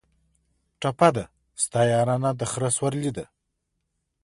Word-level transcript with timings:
ټپه 0.81 1.09
ده: 1.15 1.25
ستا 1.63 1.81
یارانه 1.93 2.29
د 2.35 2.41
خره 2.51 2.69
سورلي 2.77 3.11
ده 3.17 3.25